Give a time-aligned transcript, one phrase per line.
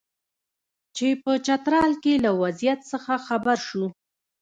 [0.95, 3.85] چې په چترال کې له وضعیت څخه خبر شو.